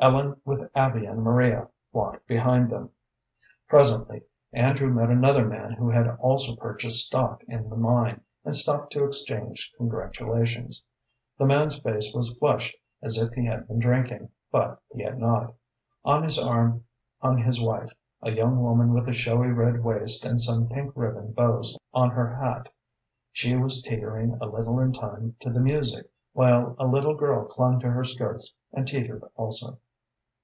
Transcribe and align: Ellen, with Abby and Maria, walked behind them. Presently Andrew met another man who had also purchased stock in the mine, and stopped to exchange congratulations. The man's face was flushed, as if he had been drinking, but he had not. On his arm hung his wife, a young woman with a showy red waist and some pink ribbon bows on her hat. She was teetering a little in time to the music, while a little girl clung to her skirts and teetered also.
Ellen, 0.00 0.38
with 0.44 0.70
Abby 0.74 1.06
and 1.06 1.22
Maria, 1.22 1.70
walked 1.90 2.26
behind 2.26 2.68
them. 2.70 2.90
Presently 3.68 4.22
Andrew 4.52 4.92
met 4.92 5.08
another 5.08 5.46
man 5.46 5.72
who 5.72 5.88
had 5.88 6.06
also 6.18 6.56
purchased 6.56 7.06
stock 7.06 7.42
in 7.44 7.70
the 7.70 7.76
mine, 7.76 8.20
and 8.44 8.54
stopped 8.54 8.92
to 8.92 9.04
exchange 9.04 9.72
congratulations. 9.78 10.82
The 11.38 11.46
man's 11.46 11.80
face 11.80 12.12
was 12.12 12.34
flushed, 12.36 12.76
as 13.00 13.16
if 13.16 13.32
he 13.32 13.46
had 13.46 13.66
been 13.66 13.78
drinking, 13.78 14.28
but 14.50 14.78
he 14.92 15.02
had 15.02 15.18
not. 15.18 15.54
On 16.04 16.22
his 16.22 16.38
arm 16.38 16.84
hung 17.22 17.38
his 17.38 17.62
wife, 17.62 17.90
a 18.20 18.30
young 18.30 18.60
woman 18.62 18.92
with 18.92 19.08
a 19.08 19.14
showy 19.14 19.48
red 19.48 19.82
waist 19.82 20.22
and 20.26 20.38
some 20.38 20.68
pink 20.68 20.92
ribbon 20.94 21.32
bows 21.32 21.78
on 21.94 22.10
her 22.10 22.34
hat. 22.36 22.68
She 23.32 23.56
was 23.56 23.80
teetering 23.80 24.36
a 24.38 24.46
little 24.46 24.80
in 24.80 24.92
time 24.92 25.36
to 25.40 25.50
the 25.50 25.60
music, 25.60 26.10
while 26.34 26.76
a 26.78 26.86
little 26.86 27.14
girl 27.14 27.46
clung 27.46 27.80
to 27.80 27.90
her 27.90 28.04
skirts 28.04 28.52
and 28.70 28.86
teetered 28.86 29.24
also. 29.36 29.78